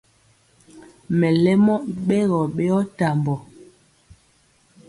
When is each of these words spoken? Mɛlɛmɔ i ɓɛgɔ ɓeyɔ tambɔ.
Mɛlɛmɔ 1.19 1.75
i 1.91 1.91
ɓɛgɔ 2.07 2.39
ɓeyɔ 2.55 2.77
tambɔ. 2.97 3.35